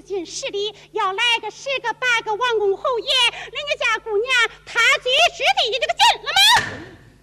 [0.00, 6.30] 究竟市里要来个十个八个王公侯爷，人家家姑娘踏嘴是地的这个劲了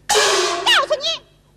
[0.05, 0.63] 吗？
[0.63, 1.05] 告诉你。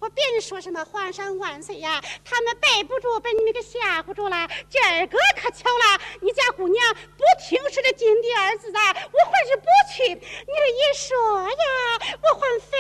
[0.01, 4.49] 我别人说什么皇上万岁呀，他们背不住，被你们给吓唬住了。
[4.71, 10.09] 今儿个可巧了，你家姑娘不听说这金地二字啊，我还是不去。
[10.09, 12.79] 你这一说呀，我还非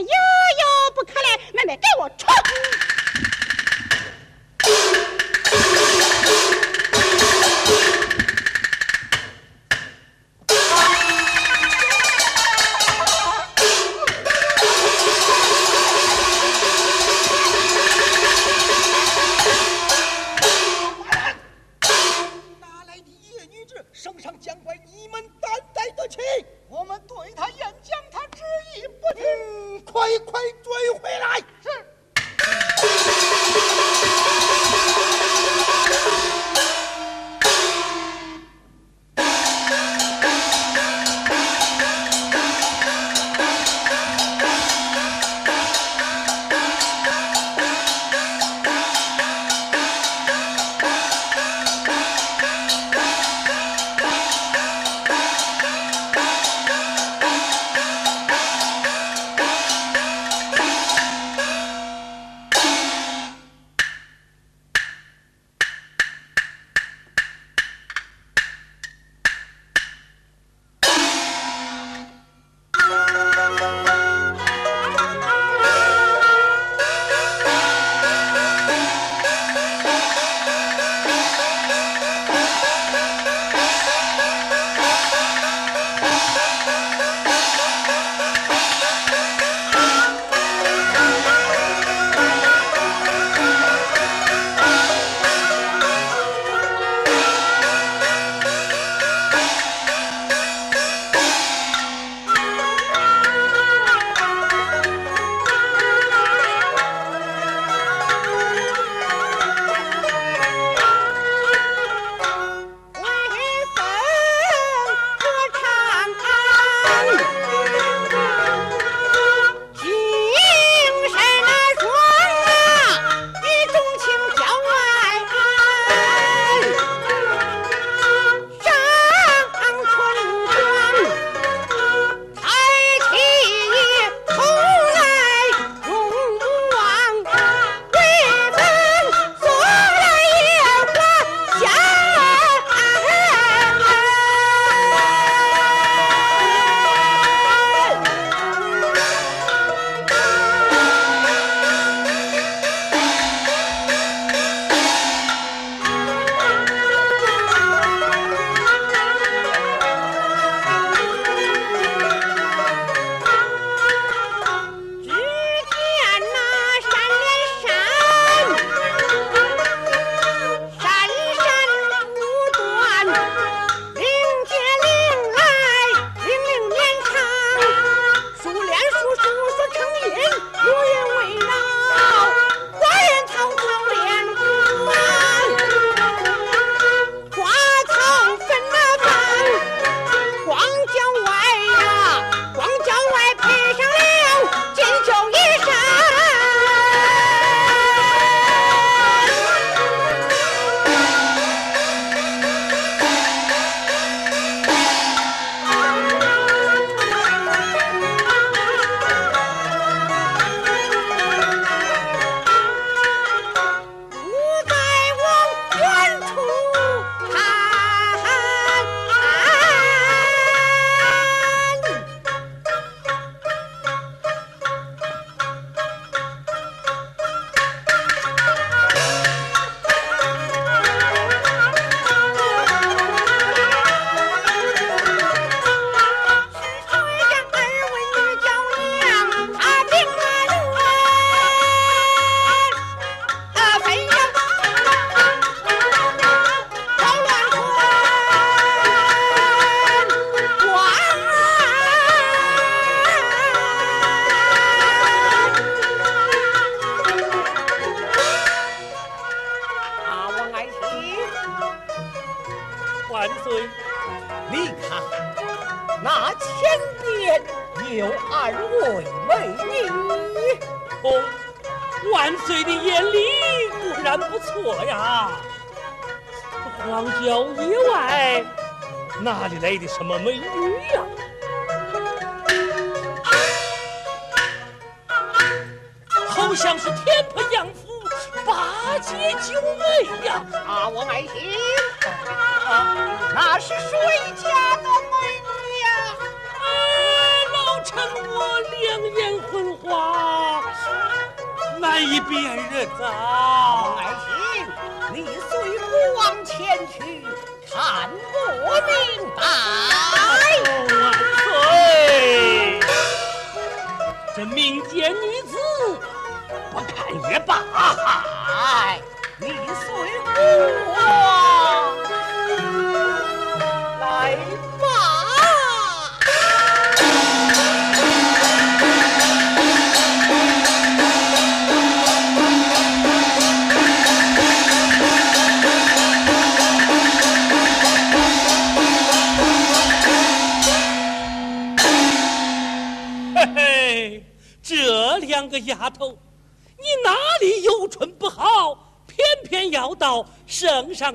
[0.00, 1.40] 有有不可嘞。
[1.52, 2.26] 妹妹，给我冲！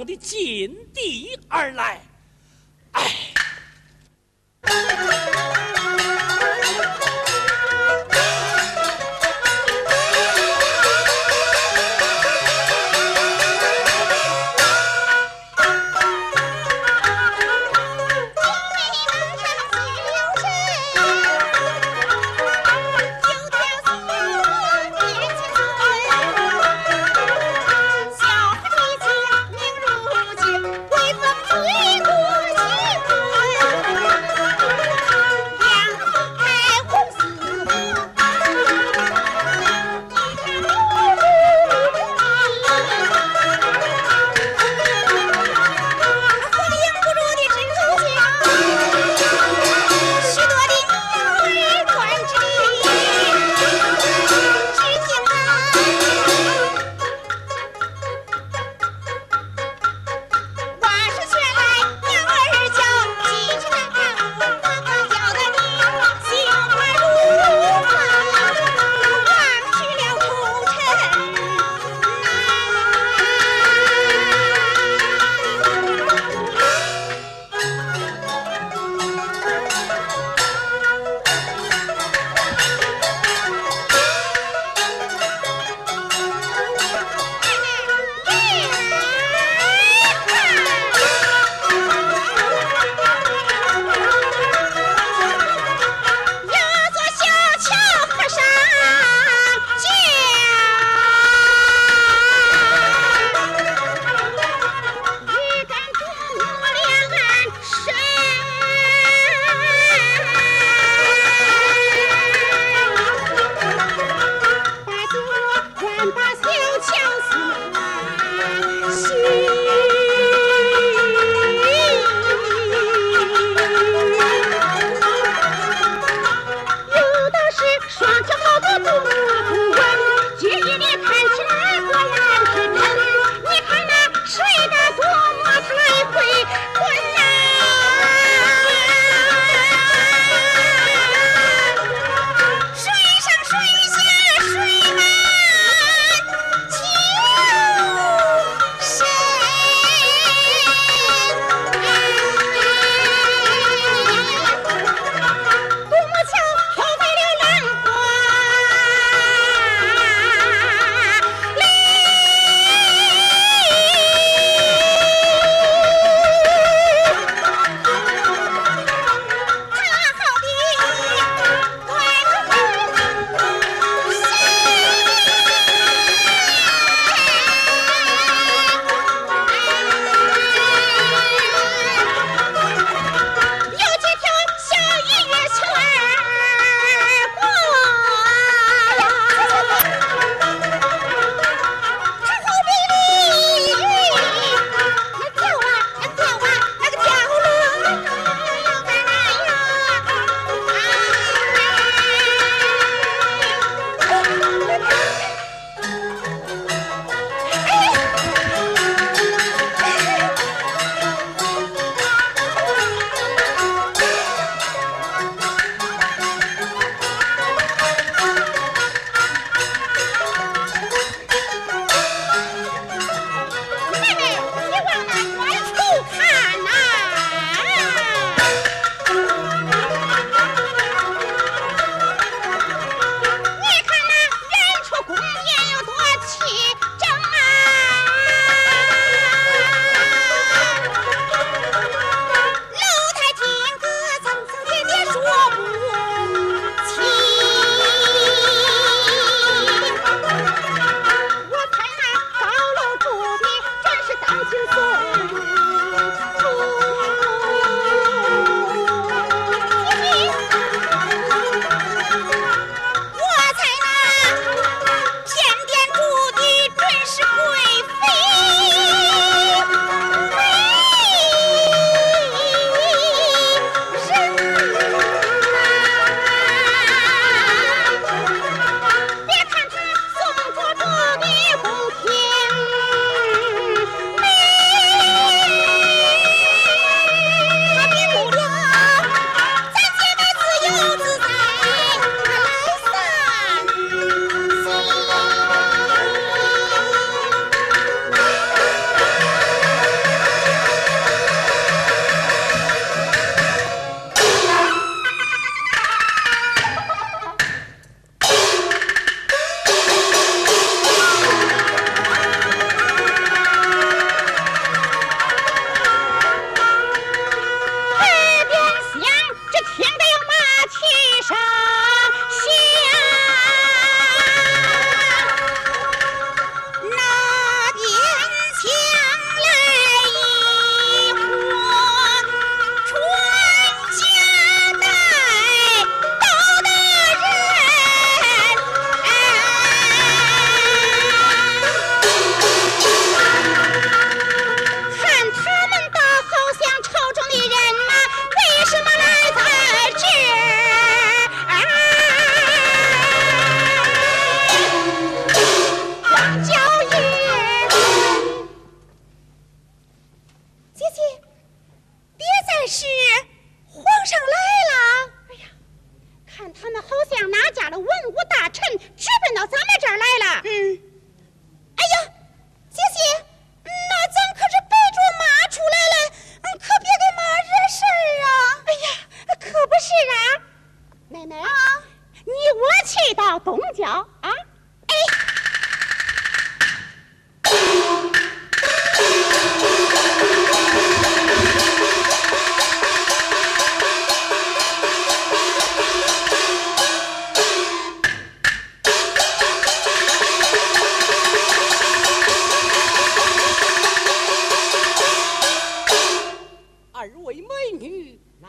[0.07, 0.73] 的禁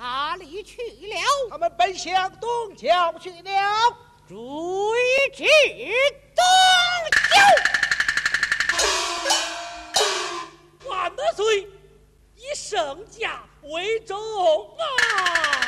[0.09, 1.21] 哪里去了？
[1.51, 3.95] 他们奔向东郊去了。
[4.27, 4.35] 追
[5.35, 5.45] 至
[6.35, 6.43] 东
[10.81, 10.89] 郊。
[10.89, 11.61] 万岁
[12.37, 14.17] 以圣驾为重
[14.79, 15.68] 啊。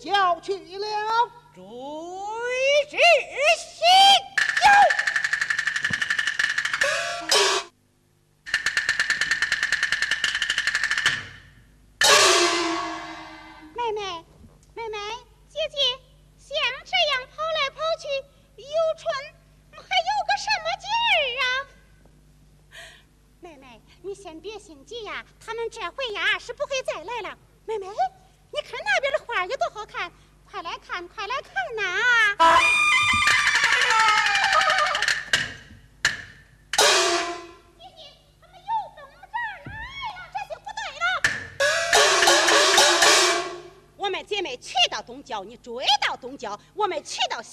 [0.00, 1.09] 叫起了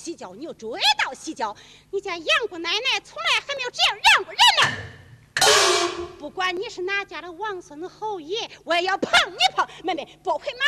[0.08, 0.70] 西郊，你又追
[1.04, 1.54] 到西郊。
[1.92, 6.08] 你家杨姑奶奶从来还没有这样让过人呢。
[6.18, 9.68] 不管你是哪家的王孙侯爷，我也要碰你碰。
[9.84, 10.67] 妹妹，不会马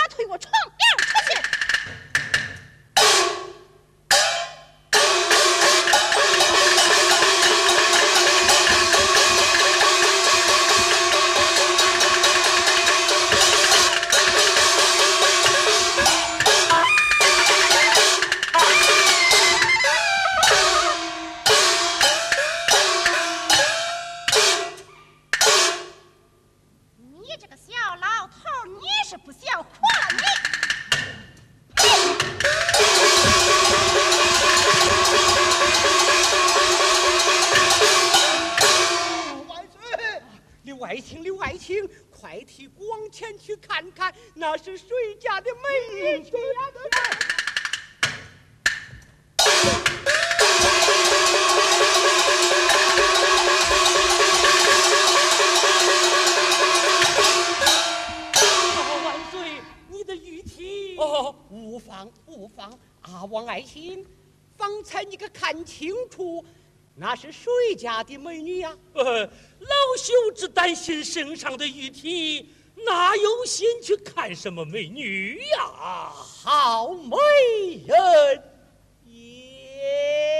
[60.97, 64.05] 哦，无妨无妨，阿王爱卿，
[64.57, 66.43] 方才你可看清楚，
[66.95, 68.77] 那是谁家的美女呀？
[68.93, 72.49] 呃，老朽只担心身上的玉体，
[72.85, 76.11] 哪有心去看什么美女呀？
[76.11, 77.15] 好美
[77.85, 78.43] 人
[79.05, 80.38] 也。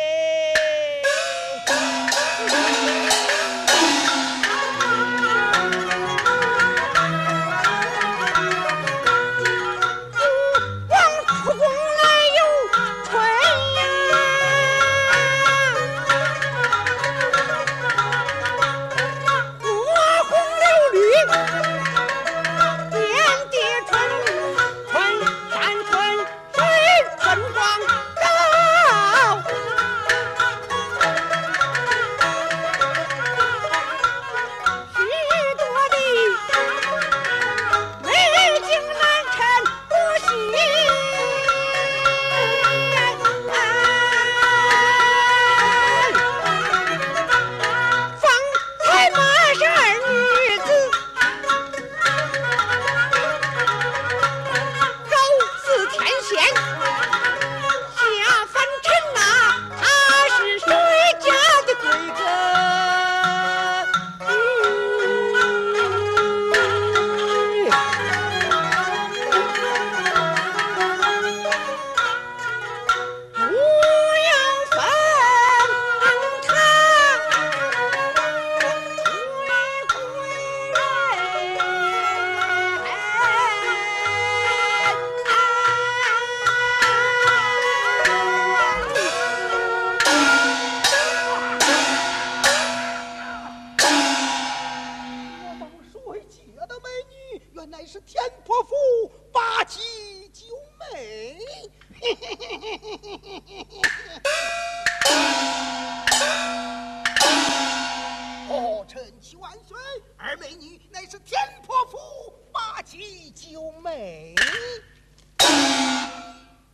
[113.90, 114.36] 哎，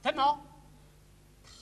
[0.03, 0.37] 怎么？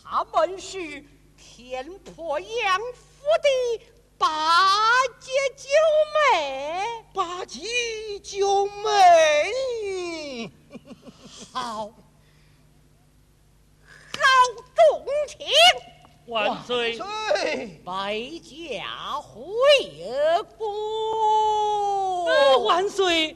[0.04, 1.06] 他们是
[1.38, 3.84] 天破杨府的
[4.18, 4.90] 八
[5.20, 5.70] 姐九
[6.16, 7.62] 妹，八姐
[8.24, 10.52] 九妹，
[11.52, 11.94] 好，好
[14.76, 15.38] 重情。
[16.26, 16.98] 万岁，
[17.86, 19.38] 白家会
[19.84, 20.12] 爷。
[22.66, 23.36] 万岁。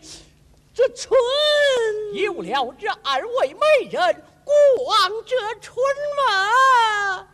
[0.77, 1.19] 这春
[2.13, 4.53] 有了这二位美人，过
[5.25, 5.75] 这春
[6.15, 7.27] 嘛，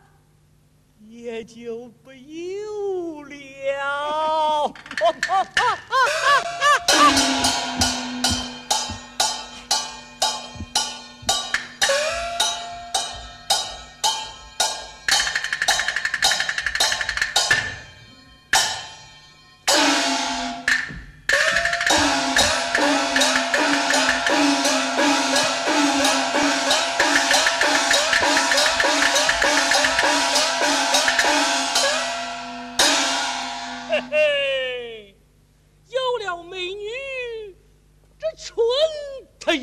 [1.10, 4.73] 也就不有了。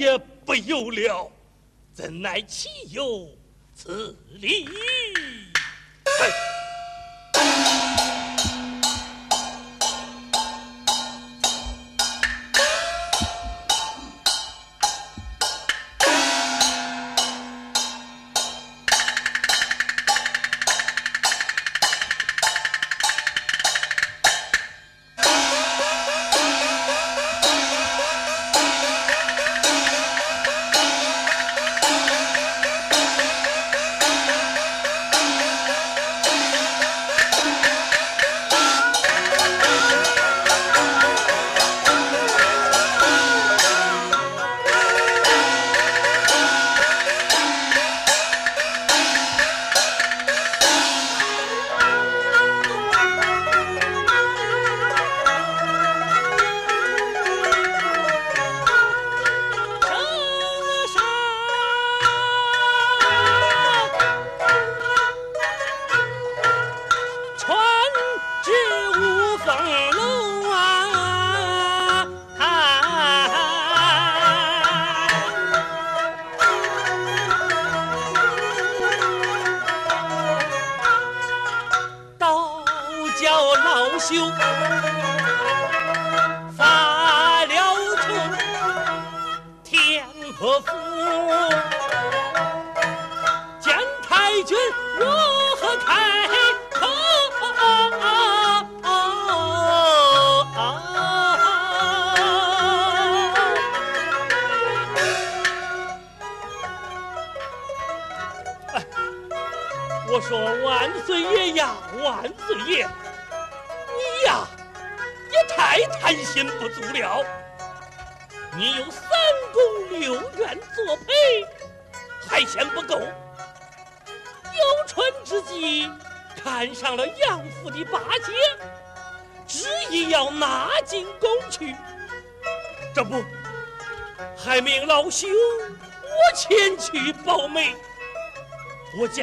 [0.00, 1.30] 也不由了
[1.92, 3.28] 怎奈岂有
[3.74, 4.66] 此理？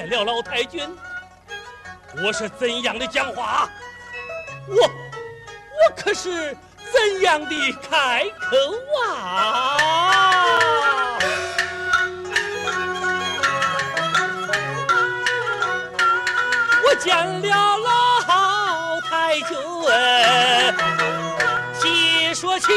[0.09, 0.83] 了老太君。
[2.23, 3.69] 我是怎样的讲话
[4.67, 6.57] 我我可是
[6.91, 7.55] 怎样的
[7.89, 8.55] 开口
[9.03, 9.77] 啊？
[16.83, 19.57] 我见了老太君
[21.73, 22.73] 细说情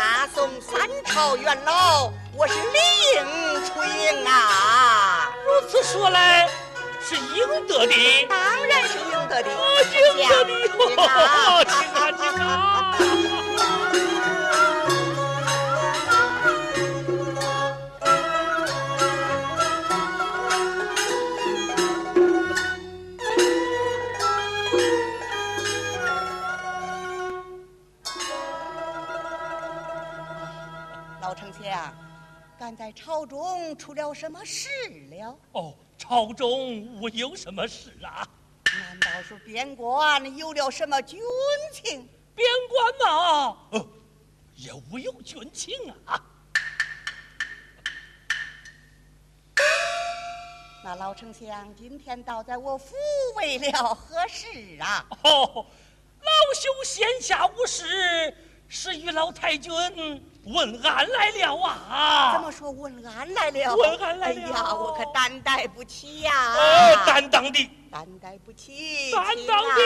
[0.00, 2.78] 大宋三朝元老，我是理
[3.16, 3.22] 应
[3.66, 5.30] 出营啊。
[5.44, 6.48] 如此说来，
[7.06, 8.26] 是应得的。
[8.26, 9.60] 当然是应得的，啊，
[9.92, 11.02] 应得的请哟！
[11.02, 12.79] 啊请啊，请啊！
[32.70, 34.68] 敢在朝中出了什么事
[35.10, 35.36] 了？
[35.50, 38.24] 哦，朝中我有什么事啊？
[38.78, 41.20] 难道是边关有了什么军
[41.72, 42.08] 情？
[42.36, 43.88] 边关呐、呃，
[44.54, 46.24] 也无有军情啊。
[50.84, 52.94] 那老丞相今天倒在我府
[53.34, 54.46] 为了何事
[54.80, 55.04] 啊？
[55.24, 55.66] 哦，
[56.20, 58.32] 老朽闲暇无事，
[58.72, 59.72] 是与老太君
[60.44, 62.34] 问安来了啊。
[62.34, 63.74] 怎么说问安来了？
[63.74, 69.82] 问安来了哎呀，我可担待不起呀、呃，担当的，担待不起，担当啊的。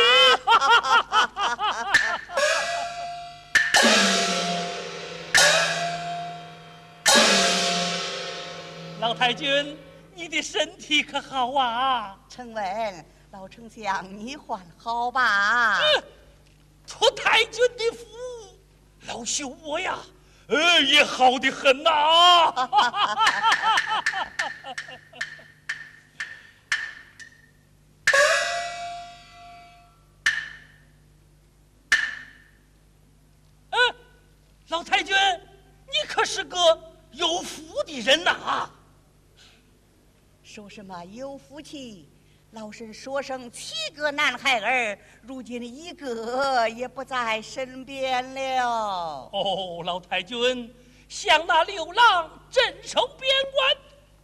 [9.00, 9.78] 老太君，
[10.14, 12.18] 你的身体可好啊？
[12.28, 15.78] 成文老丞相，你还好吧？
[15.78, 16.04] 嗯
[16.86, 18.04] 托太君的福，
[19.06, 19.98] 老朽我呀，
[20.48, 21.90] 呃，也好的很呐、
[34.68, 35.14] 老太君，
[35.86, 36.56] 你可是个
[37.12, 38.68] 有福的人呐、
[40.42, 42.08] 说什么有福气？
[42.54, 49.28] 老身说生七个男孩儿，如今一个也不在身边了。
[49.32, 50.72] 哦，老太君，
[51.08, 53.28] 向那六郎镇守边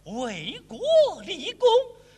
[0.05, 0.79] 关，为国
[1.23, 1.67] 立功，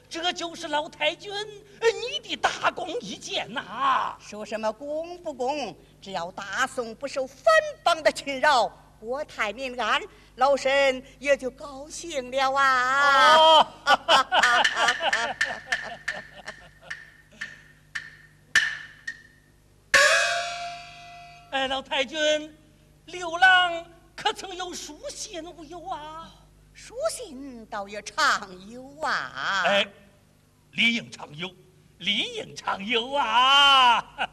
[0.08, 5.76] 这就是老太君呃你的大功一件呐、说什么功不功？
[6.00, 7.44] 只要大宋不受藩
[7.84, 8.72] 邦的侵扰，
[9.04, 10.02] 国泰民安，
[10.36, 13.36] 老身也就高兴了啊！
[13.36, 13.68] 哦，
[21.52, 22.18] 哎，老太君，
[23.06, 23.86] 刘郎
[24.16, 26.32] 可曾有书信无有啊？
[26.74, 29.64] 书信倒也常有啊。
[29.66, 29.86] 哎，
[30.72, 31.54] 理应常有，
[31.98, 34.30] 理应常有啊！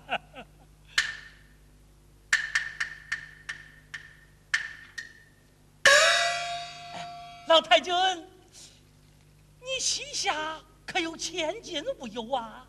[7.51, 7.92] 老太君，
[9.59, 12.64] 你膝下可有千金无忧啊？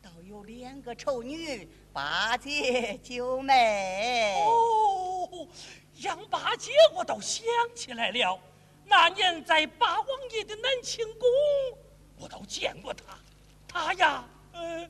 [0.00, 4.44] 倒有两个丑女，八戒九妹。
[4.46, 5.28] 哦，
[5.96, 8.38] 杨八姐，我倒想起来了，
[8.84, 11.28] 那年在八王爷的南清宫，
[12.16, 13.18] 我倒见过她。
[13.66, 14.88] 她呀，呃，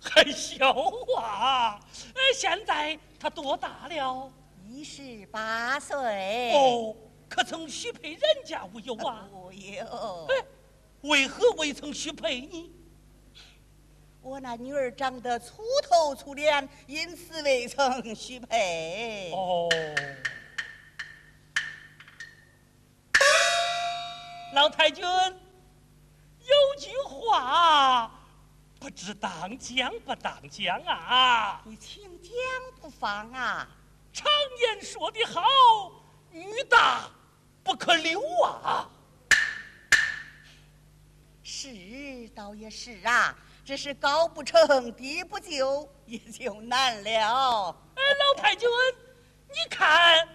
[0.00, 0.70] 还小
[1.18, 1.78] 啊，
[2.14, 4.32] 呃，现在她多大了？
[4.70, 6.52] 一十八岁。
[6.54, 6.96] 哦，
[7.32, 9.26] 可曾许配人家无有啊？
[9.32, 10.26] 无有。
[10.26, 10.44] 哎，
[11.00, 12.70] 为何未曾许配你？
[14.20, 19.32] 我那女儿长得粗头粗脸，因此未曾许配。
[19.32, 19.66] 哦，
[24.52, 28.12] 老太君，有句话，
[28.78, 31.62] 不知当讲不当讲啊？
[31.64, 32.32] 你请讲
[32.78, 33.66] 不妨啊！
[34.12, 34.30] 常
[34.60, 35.42] 言说得好，
[36.30, 37.10] 女大
[37.62, 38.88] 不可留啊。
[41.42, 47.70] 是倒也是啊，只是高不成低不就，也就难了。
[47.94, 48.68] 哎，老太君，
[49.48, 50.26] 你看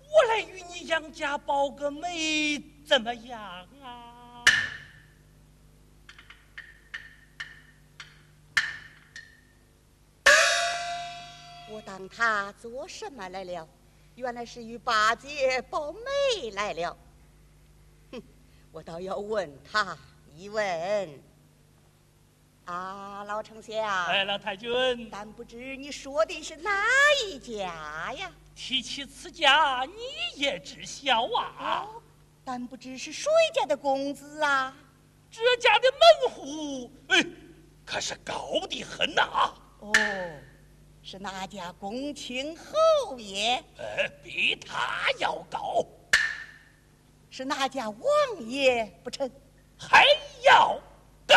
[0.00, 3.40] 我来与你杨家报个媒，怎么样
[3.82, 4.44] 啊？
[11.70, 13.68] 我当他做什么来了？
[14.16, 16.96] 原来是与八戒报媒来了。
[18.12, 18.22] 哼，
[18.70, 19.96] 我倒要问他
[20.36, 21.22] 一问。
[22.64, 24.70] 啊，老丞相，哎，老太君，
[25.10, 26.70] 但不知你说的是哪
[27.26, 28.32] 一家呀？
[28.54, 31.86] 提起此家，你也知晓啊。
[31.86, 32.02] 哦，
[32.42, 34.74] 但不知是谁家的公子啊？
[35.30, 37.26] 这家的门户，哎，
[37.84, 39.92] 可是高的很呐、哦，
[41.06, 43.62] 是哪家公卿侯爷？
[43.76, 45.86] 呃，比他要高。
[47.30, 48.00] 是哪家王
[48.40, 49.30] 爷不成？
[49.76, 50.02] 还
[50.46, 50.80] 要
[51.26, 51.36] 高，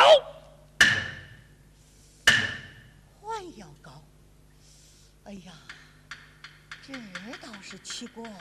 [3.21, 4.01] 还要高。
[5.25, 5.51] 哎呀，
[6.81, 6.93] 这
[7.45, 8.39] 倒是奇怪了。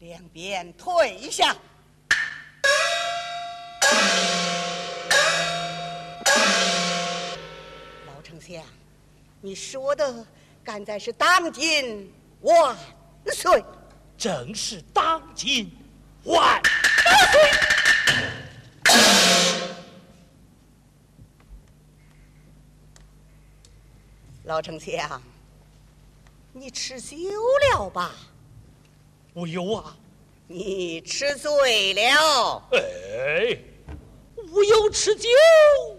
[0.00, 1.56] 两边退一下。
[8.40, 8.64] 相，
[9.40, 10.26] 你说的
[10.64, 12.76] 敢在是当今万
[13.32, 13.62] 岁。
[14.16, 15.70] 正是当今
[16.24, 17.40] 万岁
[24.44, 25.22] 老丞相，
[26.52, 27.16] 你吃酒
[27.72, 28.12] 了吧？
[29.34, 29.96] 无有啊！
[30.48, 32.68] 你吃醉了。
[32.72, 33.56] 哎，
[34.36, 35.28] 无有吃酒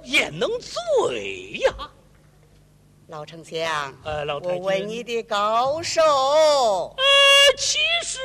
[0.04, 1.92] 也能醉呀？
[3.12, 3.93] 老丞相，
[4.41, 6.01] 我问你的高手，
[6.95, 7.03] 呃，
[7.57, 8.20] 其实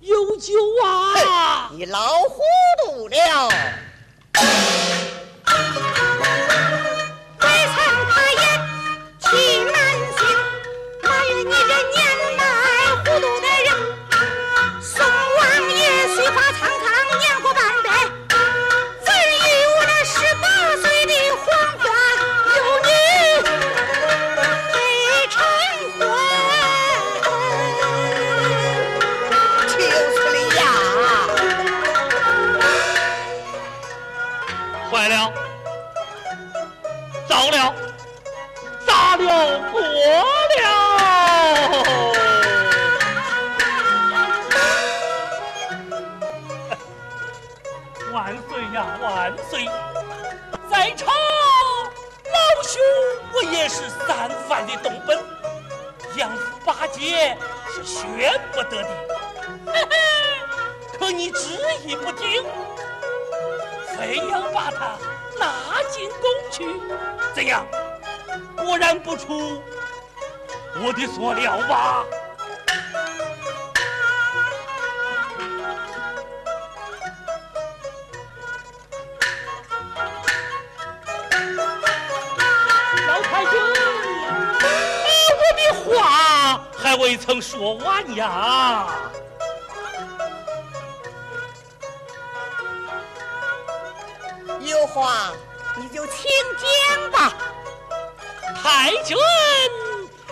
[0.00, 0.52] 有酒
[0.84, 1.70] 啊！
[1.72, 2.40] 你老糊
[2.84, 3.48] 涂了。
[39.20, 39.86] 了锅了！
[48.12, 49.68] 万岁呀，万岁！
[50.70, 52.80] 在朝老兄
[53.32, 55.18] 我也是三番的动本，
[56.16, 57.36] 杨府八戒
[57.68, 58.88] 是学不得的，
[59.66, 59.96] 嘿嘿，
[60.98, 62.44] 可你执意不听。
[63.98, 64.96] 非要把他
[65.38, 66.64] 拿进宫去，
[67.34, 67.66] 怎样？
[68.70, 69.60] 果然不出
[70.76, 72.04] 我的所料吧？
[83.08, 83.60] 老太君，
[85.26, 88.86] 我的话还未曾说完呀。
[94.60, 95.32] 有话
[95.76, 97.32] 你就请讲吧。
[98.62, 99.16] 太君，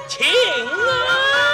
[0.07, 0.27] 请
[0.67, 1.48] 啊。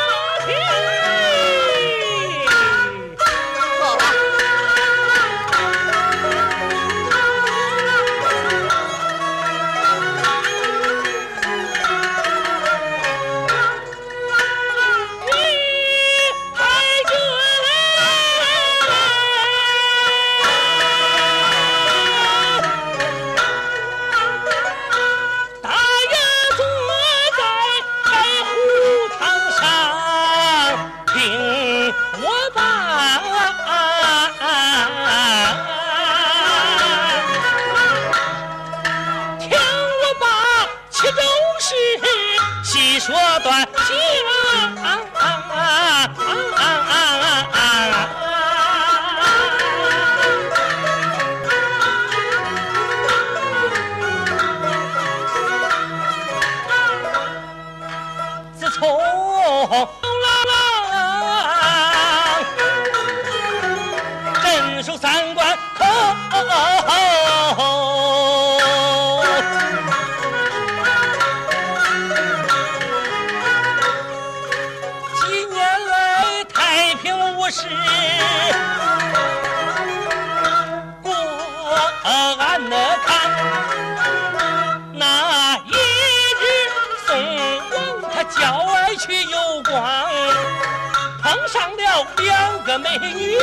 [92.74, 93.36] 个美女，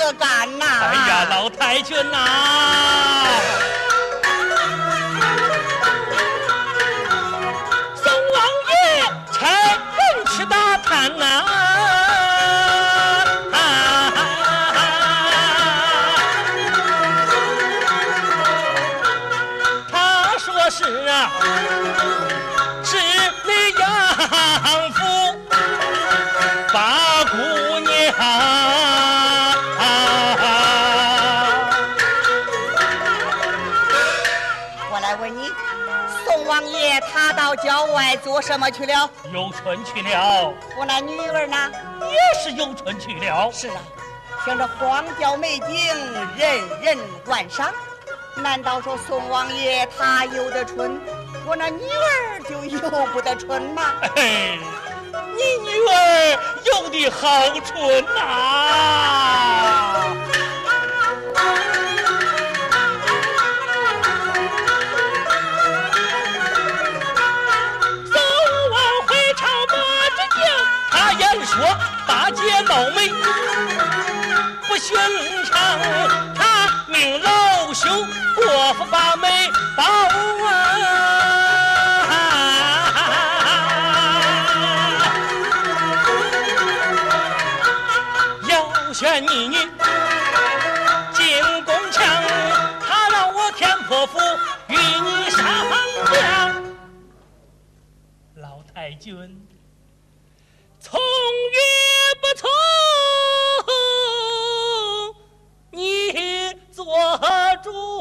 [0.00, 0.64] 府何干呐？
[0.82, 2.16] 哎呀，老太君呐、
[37.50, 39.10] 到郊外做什么去了？
[39.32, 41.56] 游春去了，我那女儿呢？
[42.02, 43.50] 也是游春去了。
[43.50, 43.82] 是啊，
[44.46, 45.68] 像这荒郊美景，
[46.36, 47.74] 人人观赏。
[48.36, 51.00] 难道说宋王爷他游得春，
[51.44, 52.78] 我那女儿就游
[53.12, 53.94] 不得春吗？
[54.14, 54.56] 嘿，
[55.12, 57.26] 你女儿游的好
[57.64, 59.89] 春呐、宋
[72.70, 73.08] 倒霉
[74.68, 74.96] 不寻
[75.46, 75.80] 常，
[76.36, 78.06] 他命老朽
[78.36, 79.82] 过府把美报
[80.46, 80.52] 啊！
[88.48, 89.56] 要选你女
[91.12, 92.06] 进宫墙，
[92.86, 94.20] 他让我天破府
[94.68, 95.44] 与你商
[96.12, 96.54] 量。
[98.36, 99.44] 老太君，
[100.78, 101.58] 从与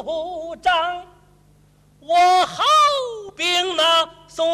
[0.04, 1.04] 主张。
[2.00, 2.64] 我好
[3.36, 4.48] 兵那宋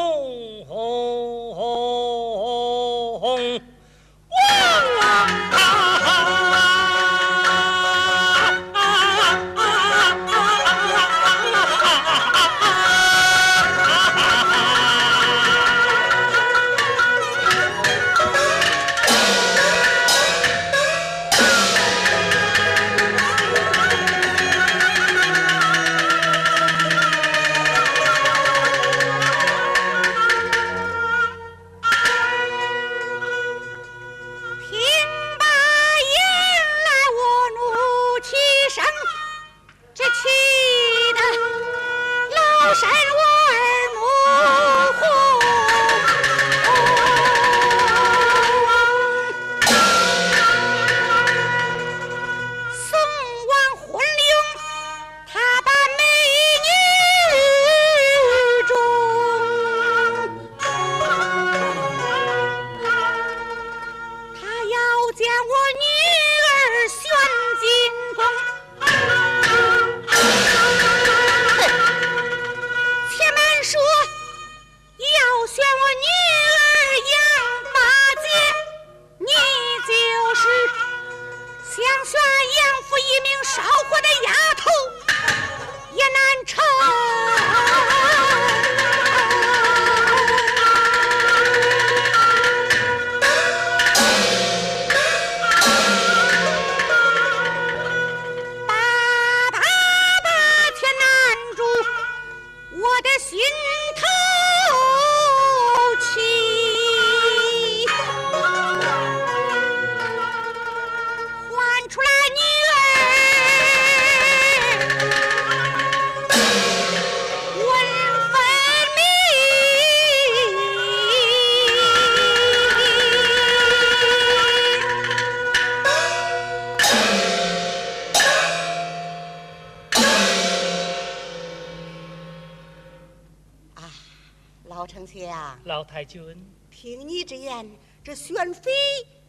[137.56, 138.72] 言，这选妃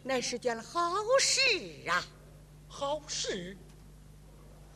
[0.03, 1.39] 乃是件好事
[1.89, 2.03] 啊！
[2.67, 3.57] 好事，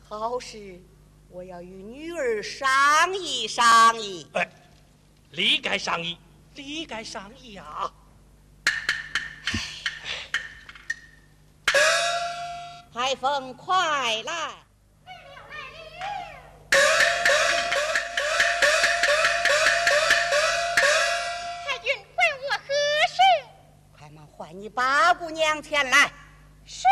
[0.08, 0.80] 好事，
[1.28, 4.26] 我要与女儿商议商议。
[4.32, 4.48] 哎，
[5.32, 6.18] 理该商议，
[6.54, 7.92] 理该商议啊！
[12.92, 14.54] 海风，快来！
[24.54, 26.12] 你八姑娘前来。
[26.64, 26.86] 是。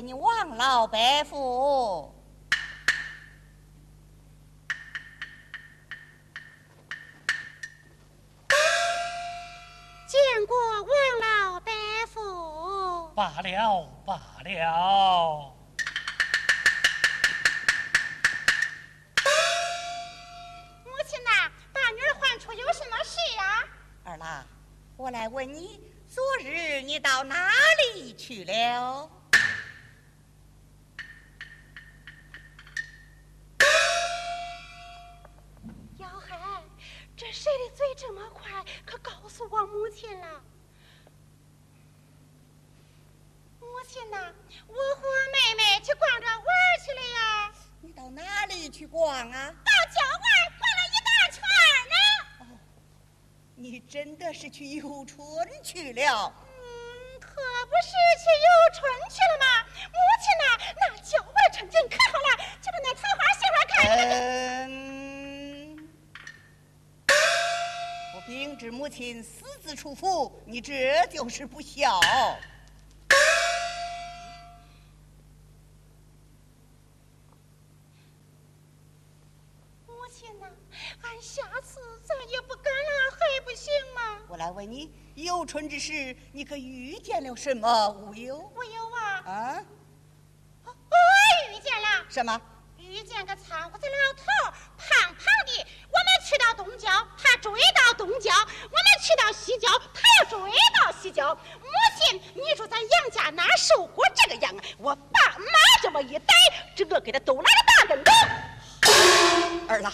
[0.00, 2.14] 你王老伯父。
[10.06, 10.88] 见过王
[11.20, 11.72] 老伯
[12.08, 13.12] 父。
[13.14, 15.54] 罢了罢了。
[20.84, 23.64] 母亲呐，把女儿唤出有什么事呀？
[24.04, 24.46] 二郎，
[24.96, 27.50] 我来问你，昨日你到哪
[27.94, 29.10] 里去了？
[55.10, 55.18] 春
[55.64, 56.32] 去了？
[56.38, 57.26] 嗯，可
[57.66, 57.90] 不是
[58.20, 58.78] 去游春
[59.10, 59.44] 去了吗？
[59.90, 60.44] 母亲呐，
[60.78, 62.30] 那郊外春景可好了，
[62.62, 64.02] 就把那桃花杏花开的。
[64.68, 64.70] 嗯，
[68.14, 72.00] 我禀知母亲私自出府，你这就是不孝。
[84.60, 88.36] 问你，游春之时，你可遇见了什么无忧？
[88.54, 89.64] 无忧啊，啊？
[90.66, 90.72] 我
[91.50, 92.04] 遇见了。
[92.10, 92.38] 什么？
[92.76, 94.22] 遇见个苍胡子老头，
[94.76, 95.66] 胖胖的。
[95.88, 98.30] 我们去到东郊，他追到东郊；
[98.64, 101.34] 我们去到西郊，他又追到西郊。
[101.34, 104.62] 母亲，你说咱杨家哪受过这个样啊？
[104.76, 105.44] 我爸妈
[105.82, 106.34] 这么一逮，
[106.76, 108.12] 这个给他都来个大跟头。
[109.66, 109.90] 二郎，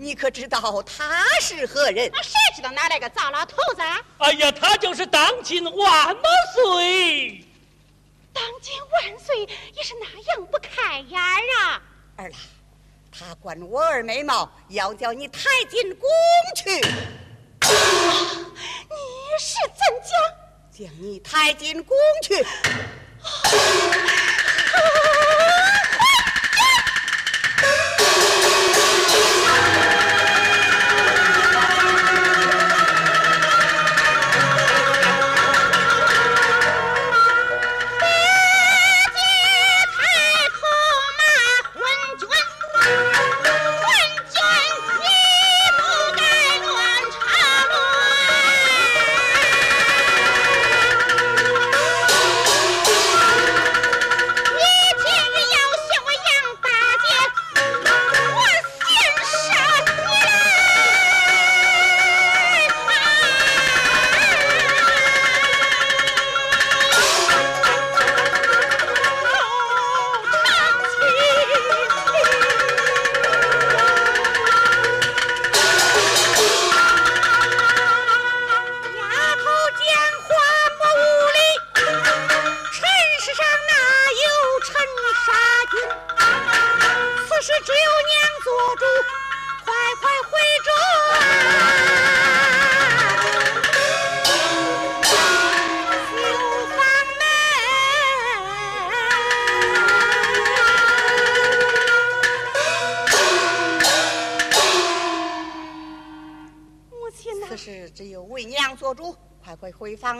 [0.00, 2.08] 你可知道他是何人？
[2.14, 4.00] 那谁知道哪来个糟老头子啊？
[4.18, 6.16] 哎呀，他就是当今万
[6.54, 7.44] 岁！
[8.32, 9.40] 当今万岁
[9.74, 11.82] 也是那样不开眼儿啊！
[12.14, 12.38] 二郎，
[13.10, 16.08] 他管我儿眉毛，要叫你抬进宫
[16.54, 16.70] 去。
[16.70, 16.80] 你
[19.40, 20.86] 是怎讲？
[20.86, 22.46] 将你抬进宫去。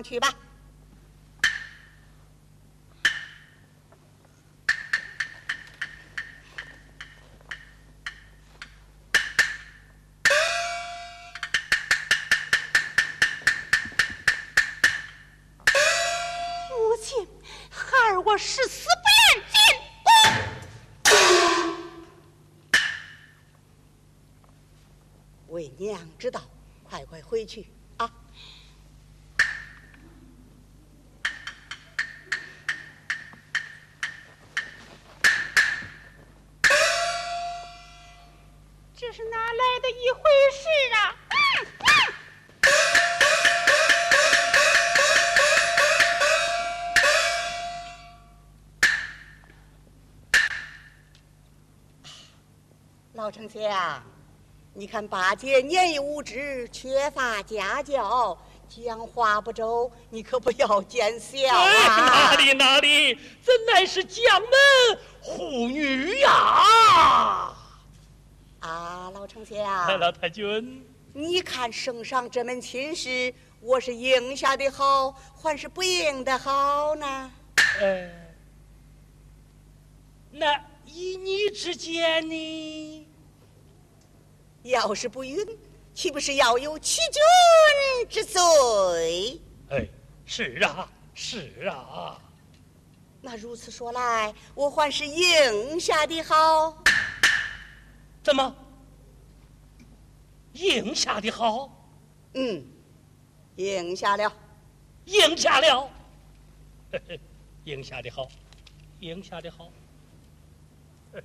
[0.03, 0.35] 去吧。
[16.71, 17.27] 母亲，
[17.71, 18.93] 孩儿我誓死不
[19.37, 19.59] 愿进
[20.05, 21.13] 宫。
[25.49, 26.43] 为娘知道，
[26.85, 27.67] 快快回去
[40.01, 40.21] 一回
[40.53, 41.15] 事啊？
[53.15, 54.01] 老丞相，
[54.73, 58.39] 你看八姐年幼无知，缺乏家教，
[58.69, 62.37] 讲话不周，你可不要见笑哎，哪！
[62.37, 64.51] 里哪里，怎乃是将门
[65.21, 67.48] 虎女呀？
[70.01, 77.30] 老太君，你看圣上这门亲事，我是应下的好，还是不应的好呢？
[77.80, 78.11] 呃，
[80.32, 83.07] 那依你之见呢？
[84.64, 85.39] 要是不允，
[85.95, 89.41] 岂不是要有欺君之罪？
[89.70, 89.86] 哎，
[90.26, 92.20] 是啊，是啊。
[93.20, 96.82] 那如此说来，我还是应下的好。
[98.24, 98.53] 怎么？
[100.53, 101.71] 应下的好？
[102.35, 102.65] 嗯，
[103.57, 104.33] 应下了。
[105.05, 105.91] 应下了。
[106.93, 107.21] 嘿嘿，
[107.65, 108.29] 应下的好，
[109.01, 109.69] 应下的好。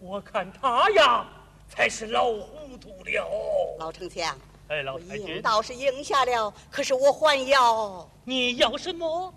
[0.00, 1.26] 我看他呀，
[1.68, 3.76] 才是老糊涂了。
[3.78, 4.36] 老丞相，
[4.68, 9.32] 哎，老我太君，应倒是应下了，可是我还要，你要什么？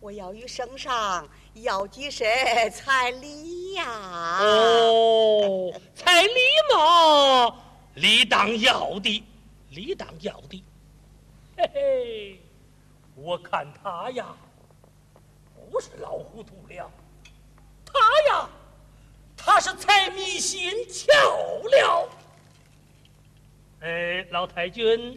[0.00, 4.38] 我要与圣上要几身彩礼呀。
[4.40, 6.32] 哦，彩礼
[6.72, 7.54] 嘛，
[8.00, 9.22] 理当要的，
[9.68, 10.64] 理当要的。
[11.54, 12.40] 嘿嘿，
[13.14, 14.34] 我看他呀，
[15.70, 16.90] 不是老糊涂了，
[17.84, 17.98] 他
[18.30, 18.48] 呀，
[19.36, 21.12] 他是财迷心窍
[21.68, 22.08] 了。
[23.82, 25.12] 哎，老太君，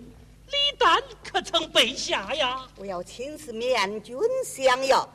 [0.47, 2.67] 李丹可曾备下呀？
[2.75, 5.07] 我要亲自面君相邀。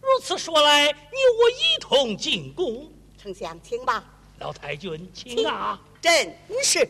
[0.00, 2.90] 如此说来，你我一同进宫。
[3.16, 4.02] 丞相，请吧。
[4.40, 5.80] 老太君，请啊！
[6.00, 6.12] 正
[6.60, 6.86] 是。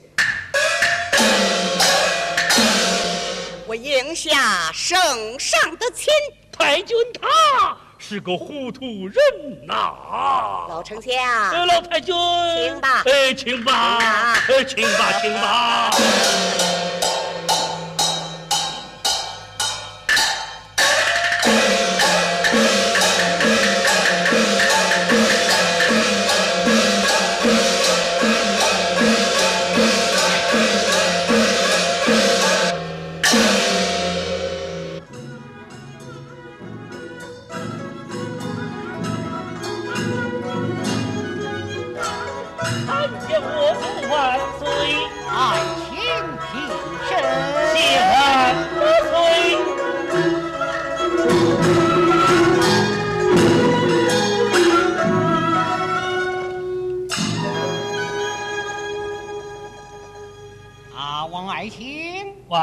[3.66, 4.98] 我赢下圣
[5.38, 6.12] 上的亲。
[6.52, 9.74] 太君他是个糊涂人呐、
[10.68, 11.12] 老丞相，
[11.50, 12.14] 呃，老太君，
[12.62, 13.02] 请吧。
[13.06, 14.38] 哎，请吧，请吧。
[14.48, 15.90] 哎，请吧，请吧。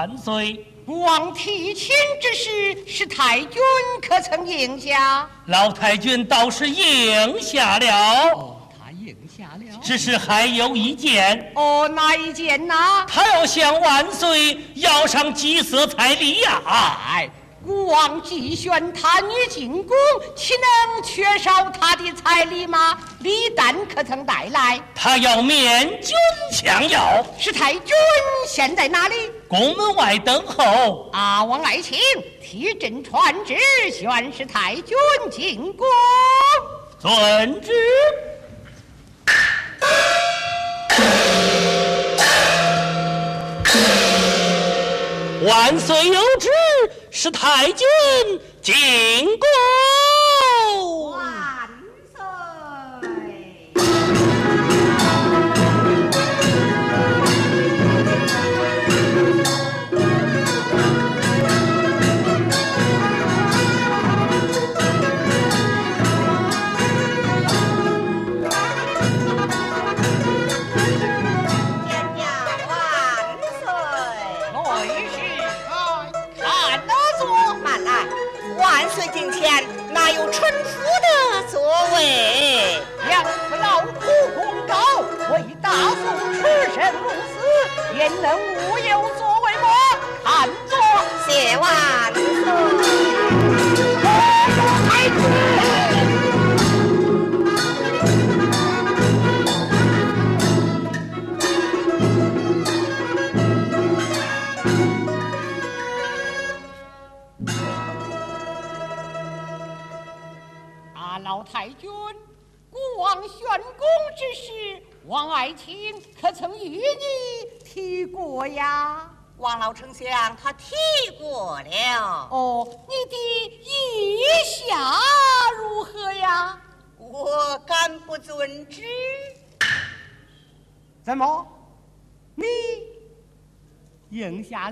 [0.02, 3.62] 万岁，国王提亲之事，是太君
[4.02, 5.30] 可曾应下？
[5.46, 9.80] 老太君倒是应下了，哦，他应下了。
[9.84, 13.06] 只是还有一件，哦，哪一件呐？
[13.08, 17.30] 他要向万岁要上几色彩礼呀、哎，
[17.64, 19.96] 国王既选他女进宫，
[20.36, 22.98] 岂能缺少他的彩礼吗？
[23.20, 24.82] 李旦可曾带来？
[24.96, 26.16] 他要面君
[26.52, 27.94] 相要，是太君
[28.48, 29.16] 现在哪里？
[29.48, 31.10] 宫门外等候。
[31.14, 32.00] 阿，王爱卿，
[32.42, 33.56] 替朕传旨，
[33.92, 34.98] 宣示太君
[35.30, 35.88] 进宫。
[37.00, 37.72] 遵旨。
[45.44, 46.50] 万岁有旨，
[47.10, 47.88] 是太君
[48.62, 48.76] 进
[49.40, 51.10] 宫。
[51.10, 51.68] 万
[52.14, 52.22] 岁！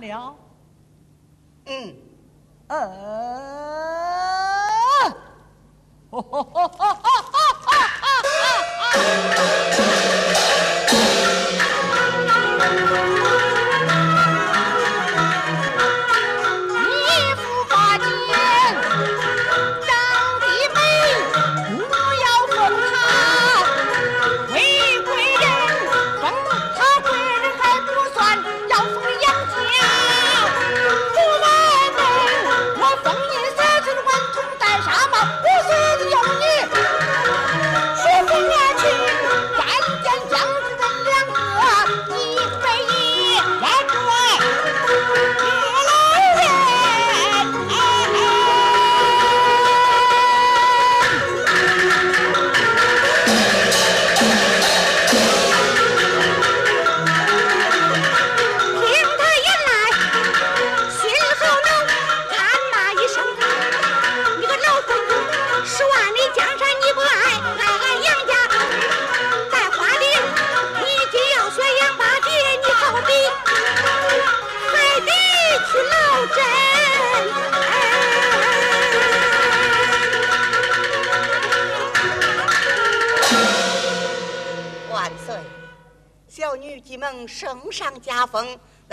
[0.02, 0.29] 应下了？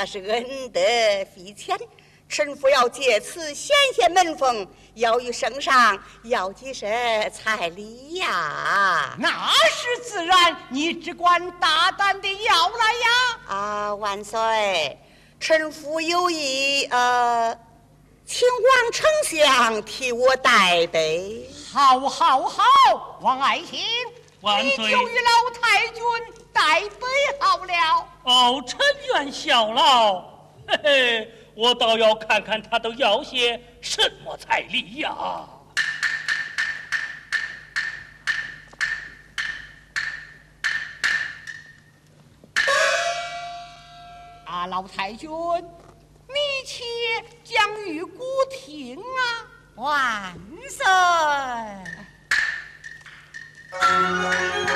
[0.07, 0.80] 是恩德
[1.34, 1.76] 非浅。
[2.28, 6.90] 臣妇要借此显显门风，要与圣上要几声
[7.30, 9.14] 彩礼呀！
[9.16, 9.28] 那
[9.68, 13.09] 是自然，你只管大胆的要来呀！
[13.46, 14.98] 啊，万岁！
[15.38, 17.57] 臣妇有意，呃，
[18.26, 21.48] 请王丞相替我代备。
[21.72, 23.84] 好，好，好，王爱卿，
[24.40, 24.70] 万岁！
[24.70, 26.02] 你就与老太君
[26.57, 27.07] 代备
[27.38, 28.09] 好了。
[28.24, 28.78] 哦，臣
[29.09, 30.22] 愿效劳。
[30.66, 35.14] 嘿嘿，我倒要看看他都要些什么彩礼呀！
[44.46, 46.84] 啊，老太君，你且
[47.44, 49.44] 将玉鼓听啊！
[49.74, 50.34] 万
[50.70, 50.86] 岁！
[53.72, 54.70] Thank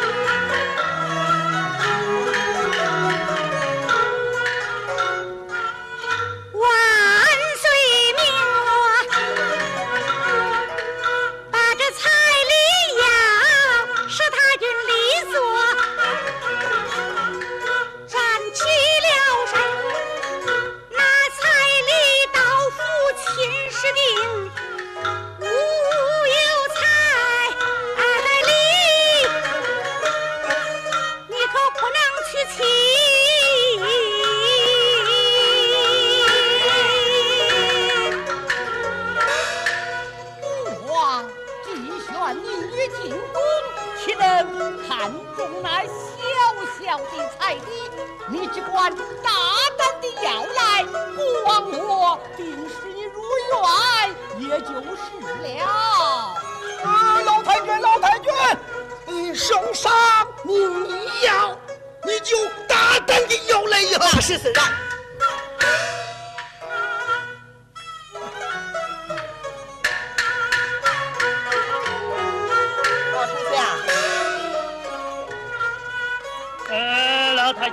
[0.00, 0.05] you.
[43.02, 43.42] 进宫，
[43.98, 45.88] 岂能看中那小
[46.78, 47.60] 小的彩礼？
[48.28, 49.30] 你只管大
[49.76, 53.22] 胆的要来，不枉我定是你如
[53.52, 55.04] 愿，也就是
[55.42, 55.46] 了。
[56.84, 58.32] 啊，老太君，老太君，
[59.06, 59.92] 你受上
[60.42, 61.56] 命你要，
[62.04, 62.36] 你就
[62.68, 63.98] 大胆的要来呀！
[64.20, 64.52] 是是是。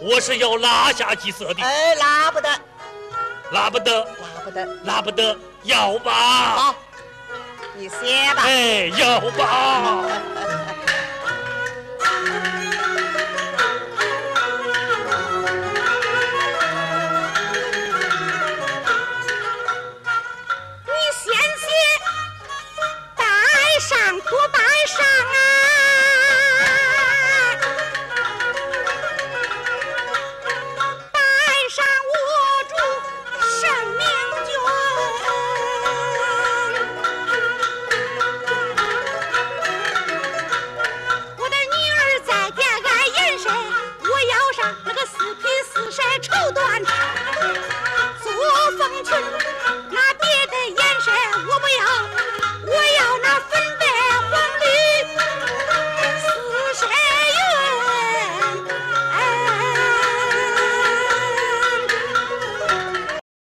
[0.00, 2.48] 我是要拉下去色的，哎，拉不得，
[3.50, 6.12] 拉不得，拉不得，拉不得，要吧？
[6.12, 6.74] 好，
[7.74, 8.42] 你歇吧。
[8.44, 10.04] 哎，要吧？
[20.84, 21.66] 你先写，
[23.16, 23.24] 带
[23.80, 25.55] 上，不带上啊？
[49.06, 49.45] children.